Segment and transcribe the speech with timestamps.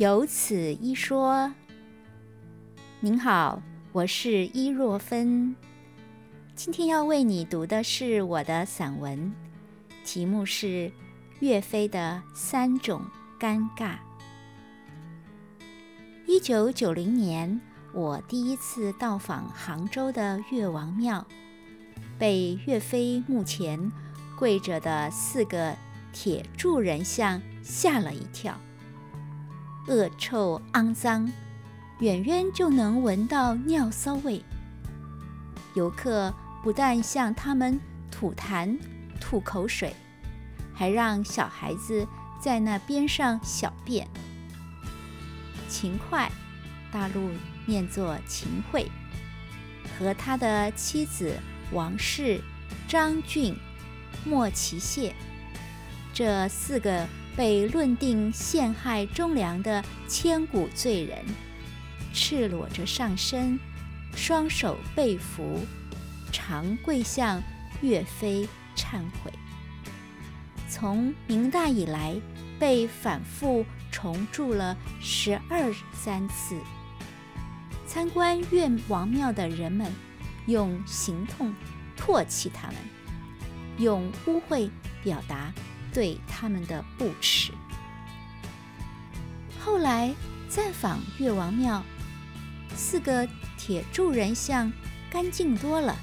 [0.00, 1.52] 有此一说。
[3.00, 3.62] 您好，
[3.92, 5.54] 我是伊若芬，
[6.54, 9.30] 今天要为你读的是我的散文，
[10.02, 10.90] 题目是。
[11.40, 13.02] 岳飞的三种
[13.38, 13.96] 尴尬。
[16.26, 17.60] 一九九零年，
[17.92, 21.26] 我第一次到访杭州的岳王庙，
[22.18, 23.92] 被岳飞墓前
[24.38, 25.76] 跪着的四个
[26.10, 28.58] 铁柱人像吓了一跳。
[29.86, 31.30] 恶臭肮脏，
[31.98, 34.42] 远远就能闻到尿骚味。
[35.74, 37.80] 游客不但向他们
[38.10, 38.78] 吐痰、
[39.20, 39.94] 吐口水。
[40.72, 42.08] 还让小孩子
[42.40, 44.08] 在那边上小便。
[45.68, 46.32] 秦桧，
[46.90, 47.32] 大陆
[47.66, 48.90] 念作秦桧，
[49.98, 51.34] 和他的妻子
[51.70, 52.40] 王氏、
[52.88, 53.54] 张俊、
[54.24, 55.14] 莫其谢，
[56.14, 57.06] 这四个
[57.40, 61.24] 被论定陷害忠良的千古罪人，
[62.12, 63.58] 赤裸着上身，
[64.14, 65.58] 双手背伏，
[66.30, 67.42] 长跪向
[67.80, 69.32] 岳飞忏悔。
[70.68, 72.14] 从明代以来，
[72.58, 76.60] 被反复重铸了十二三次。
[77.86, 79.90] 参观岳王庙的人们，
[80.44, 81.54] 用刑痛
[81.96, 82.76] 唾弃他们，
[83.78, 84.68] 用污秽
[85.02, 85.50] 表达
[85.92, 87.52] 对他们的不耻。
[89.58, 90.14] 后来
[90.48, 91.82] 再访岳王庙，
[92.74, 94.72] 四个铁柱人像
[95.10, 95.96] 干净多了。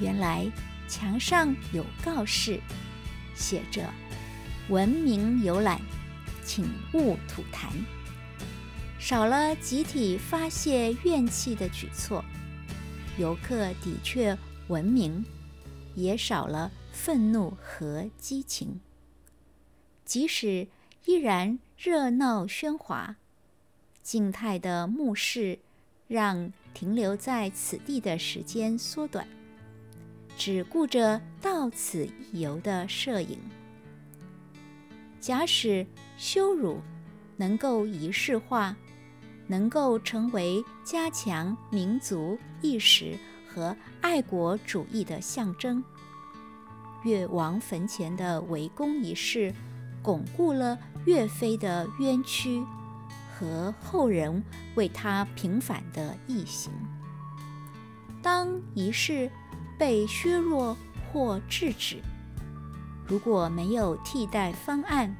[0.00, 0.46] 原来
[0.88, 2.60] 墙上有告示。
[3.34, 3.92] 写着
[4.70, 5.78] “文明游览，
[6.42, 7.68] 请勿吐痰”，
[8.98, 12.24] 少了集体发泄怨气的举措，
[13.18, 14.34] 游客的确
[14.68, 15.22] 文明，
[15.94, 18.80] 也少了愤怒和激情。
[20.06, 20.66] 即使
[21.04, 23.16] 依然热闹喧哗，
[24.02, 25.58] 静态的目视
[26.08, 29.28] 让停留在此地的时间缩短。
[30.38, 33.38] 只顾着到此一游的摄影。
[35.20, 35.86] 假使
[36.16, 36.80] 羞辱
[37.36, 38.76] 能够仪式化，
[39.46, 45.82] 能够成为加强民族意识和爱国主义的象征，
[47.06, 49.54] 岳王坟前的围攻仪式，
[50.02, 52.62] 巩固了岳飞的冤屈
[53.32, 54.44] 和后人
[54.74, 56.70] 为他平反的异行。
[58.20, 59.30] 当仪式。
[59.78, 60.74] 被削弱
[61.12, 61.98] 或制止。
[63.06, 65.14] 如果没有替代方案，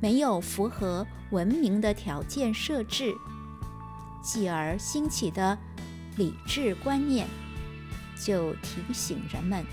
[0.00, 3.14] 没有符合文明的条件设置，
[4.24, 5.56] 继而兴起的
[6.16, 7.28] 理智观念，
[8.20, 9.64] 就提醒人们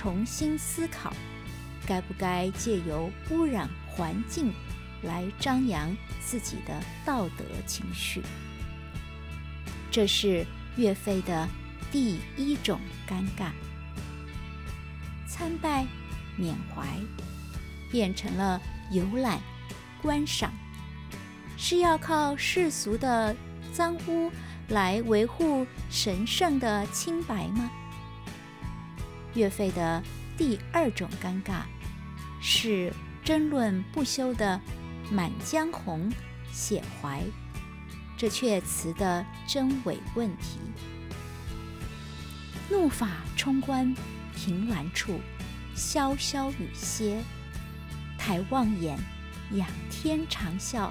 [0.00, 1.12] 重新思考，
[1.86, 4.50] 该不该借由污染环境
[5.02, 8.22] 来张扬自己的道德情绪。
[9.90, 10.46] 这是
[10.76, 11.46] 岳飞的。
[11.92, 13.50] 第一种尴尬，
[15.28, 15.84] 参拜、
[16.36, 16.86] 缅怀，
[17.90, 18.58] 变成了
[18.92, 19.40] 游览、
[20.00, 20.50] 观赏，
[21.58, 23.36] 是要靠世俗的
[23.72, 24.30] 脏污
[24.68, 27.68] 来维护神圣的清白吗？
[29.34, 30.02] 岳飞的
[30.36, 31.62] 第二种尴尬，
[32.40, 32.92] 是
[33.24, 34.60] 争论不休的
[35.14, 36.10] 《满江红·
[36.52, 37.20] 写怀》
[38.16, 40.58] 这阙词的真伪问题。
[42.68, 43.94] 怒发冲冠，
[44.36, 45.20] 凭栏处，
[45.76, 47.22] 潇潇雨歇。
[48.18, 48.98] 抬望眼，
[49.52, 50.90] 仰天长啸，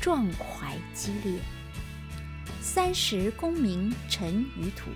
[0.00, 1.38] 壮怀激烈。
[2.60, 4.90] 三十功名尘与土，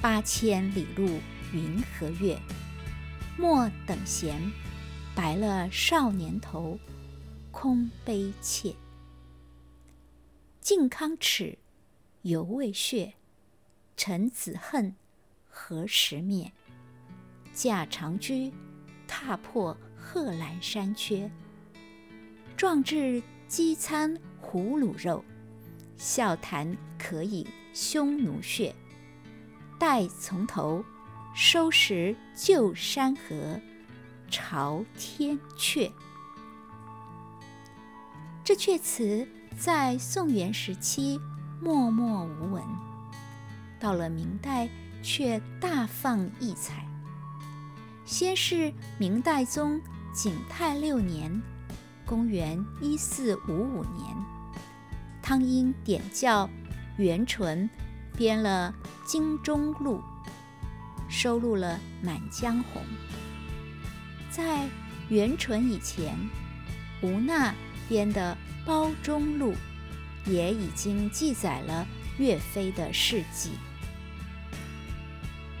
[0.00, 1.20] 八千里路
[1.52, 2.38] 云和月。
[3.38, 4.40] 莫等闲，
[5.14, 6.78] 白了少年头，
[7.50, 8.74] 空悲切。
[10.60, 11.58] 靖康耻，
[12.22, 13.14] 犹未雪，
[13.96, 14.94] 臣子恨。
[15.48, 16.50] 何时灭？
[17.52, 18.50] 驾长车，
[19.06, 21.30] 踏破贺兰山缺。
[22.56, 25.22] 壮志饥餐胡虏肉，
[25.96, 28.74] 笑谈渴饮匈奴血。
[29.78, 30.84] 待从头，
[31.34, 33.60] 收拾旧山河，
[34.30, 35.90] 朝天阙。
[38.44, 39.26] 这阙词
[39.56, 41.20] 在宋元时期
[41.60, 42.62] 默默无闻，
[43.80, 44.68] 到了明代。
[45.04, 46.86] 却大放异彩。
[48.04, 49.80] 先是明代宗
[50.14, 51.42] 景泰六年
[52.06, 54.16] （公元一四五五年），
[55.20, 56.48] 汤因点教
[56.98, 57.68] 元淳
[58.16, 58.72] 编了
[59.10, 59.98] 《精忠录》，
[61.12, 62.80] 收录了《满江红》。
[64.30, 64.66] 在
[65.10, 66.16] 元淳以前，
[67.02, 67.54] 吴那
[67.86, 68.34] 编的
[68.66, 69.54] 《包中录》
[70.30, 71.86] 也已经记载了
[72.16, 73.50] 岳飞的事迹。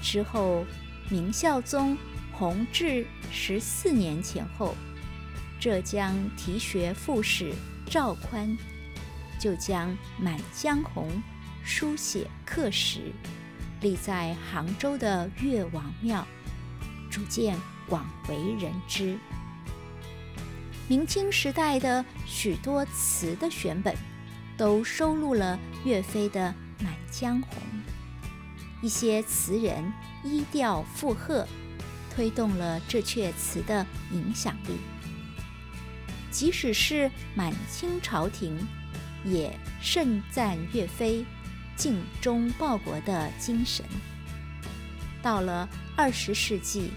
[0.00, 0.64] 之后，
[1.10, 1.98] 明孝宗
[2.32, 4.74] 弘治十四年前后，
[5.60, 7.52] 浙江提学副使
[7.84, 8.56] 赵宽
[9.38, 11.10] 就将《满江红》
[11.62, 13.12] 书写刻石，
[13.82, 16.26] 立在杭州的岳王庙，
[17.10, 17.58] 逐渐
[17.88, 19.18] 广为人知。
[20.88, 23.94] 明清时代的许多词的选本，
[24.56, 27.58] 都收录了岳飞的《满江红》。
[28.84, 29.92] 一些词人
[30.24, 31.46] 依调附和，
[32.14, 34.78] 推动了这阙词的影响力。
[36.30, 38.58] 即使是满清朝廷，
[39.24, 41.24] 也盛赞岳飞
[41.76, 43.84] 尽忠报国的精神。
[45.22, 46.90] 到了二十世纪，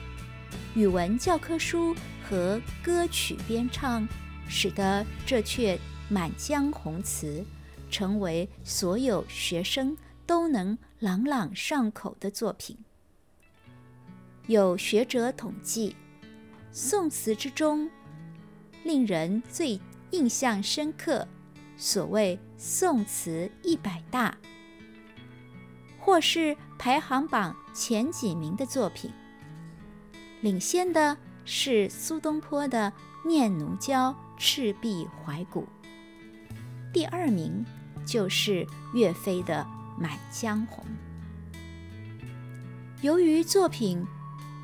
[0.75, 1.95] 语文教科书
[2.27, 4.07] 和歌曲编唱，
[4.48, 5.75] 使得这阙
[6.10, 7.45] 《满江红》词
[7.89, 9.95] 成为所有学生。
[10.27, 12.75] 都能朗朗上口的作品。
[14.48, 15.95] 有学者统计，
[16.71, 17.88] 宋词之中，
[18.83, 19.80] 令人最
[20.10, 21.28] 印象深刻，
[21.78, 24.36] 所谓“宋词一百大”，
[26.06, 29.12] 或是排行榜前几名的作品。
[30.42, 32.94] 领先的是苏东坡的
[33.28, 35.62] 《念奴娇·赤壁怀古》，
[36.94, 37.66] 第二名
[38.06, 39.66] 就是岳飞的。
[40.02, 40.84] 《满江红》
[43.02, 44.06] 由于作品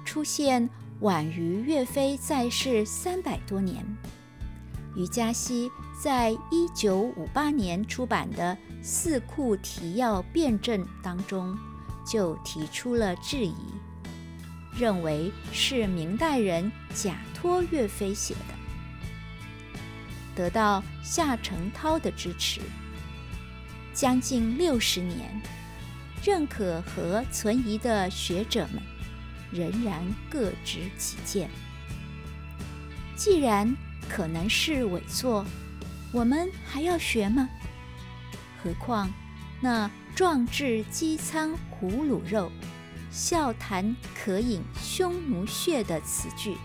[0.03, 3.81] 出现晚于岳飞在世三百多年，
[4.93, 11.57] 余嘉熙在一九五八年出版的《四库提要辩证》当中
[12.05, 13.55] 就提出了质疑，
[14.75, 18.55] 认为是明代人假托岳飞写的，
[20.35, 22.59] 得到夏承焘的支持。
[23.93, 25.41] 将近六十年，
[26.23, 28.81] 认可和存疑的学者们
[29.51, 31.49] 仍然各执己见。
[33.15, 33.75] 既然
[34.09, 35.45] 可能是伪作，
[36.11, 37.47] 我们还要学吗？
[38.63, 39.11] 何况
[39.59, 42.51] 那“壮志饥餐胡虏肉，
[43.09, 46.55] 笑谈渴饮匈奴血”的词句，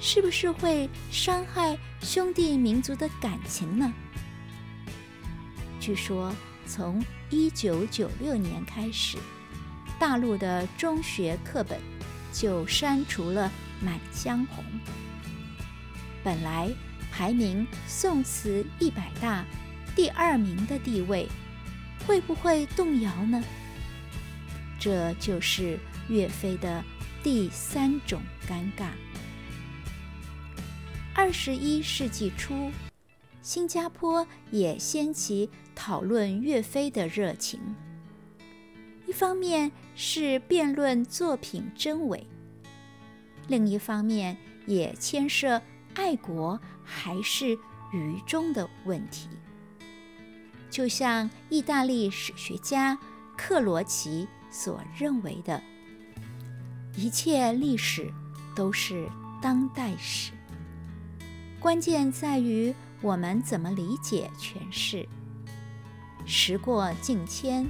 [0.00, 3.92] 是不是会伤害兄弟民族的感情呢？
[5.80, 6.32] 据说，
[6.66, 9.16] 从一九九六年开始，
[9.98, 11.80] 大陆的中学课本
[12.32, 13.50] 就删除了
[13.84, 14.64] 《满江红》。
[16.22, 16.70] 本来
[17.10, 19.44] 排名宋词一百大
[19.98, 21.26] 第二名的地位，
[22.06, 23.42] 会不会动摇呢？
[24.78, 25.76] 这就是
[26.08, 26.84] 岳飞的
[27.20, 28.90] 第三种尴尬。
[31.12, 32.70] 二十一世纪初。
[33.42, 37.58] 新加坡也掀起讨论岳飞的热情。
[39.04, 42.24] 一方面是辩论作品真伪，
[43.48, 45.60] 另一方面也牵涉
[45.94, 47.58] 爱国还是
[47.92, 49.28] 愚忠的问题。
[50.70, 52.98] 就像意大利史学家
[53.36, 55.62] 克罗齐所认为的，
[56.96, 58.12] 一切历史
[58.54, 59.08] 都是
[59.40, 60.32] 当代史，
[61.60, 62.74] 关键在于。
[63.00, 65.08] 我们怎么理解诠释？
[66.26, 67.64] 时过境迁，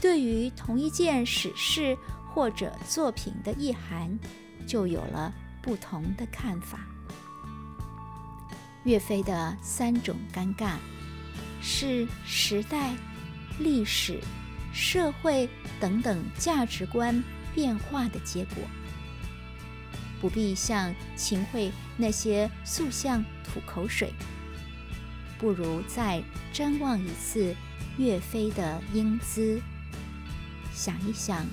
[0.00, 1.96] 对于同一件史事
[2.34, 4.18] 或者作品的意涵，
[4.66, 5.32] 就有了
[5.62, 6.80] 不同的看法。
[8.82, 10.72] 岳飞的三种尴尬，
[11.60, 12.94] 是时代、
[13.58, 14.20] 历史、
[14.72, 15.48] 社会
[15.80, 17.22] 等等价值观
[17.54, 18.56] 变化的结果。
[20.20, 24.12] 不必向秦桧那些塑像吐口水。
[25.38, 26.20] 不如再
[26.52, 27.54] 瞻望一次
[27.98, 29.60] 岳飞的英姿，
[30.72, 31.46] 想一想，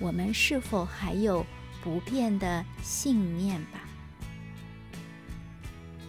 [0.00, 1.46] 我们是否还有
[1.80, 3.80] 不变的信念吧？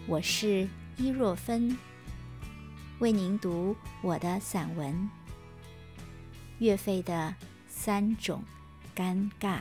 [0.08, 1.78] 我是伊若芬，
[3.04, 4.90] 为您读我的散文
[6.58, 7.34] 《岳飞的
[7.68, 8.42] 三种
[8.96, 9.58] 尴尬》。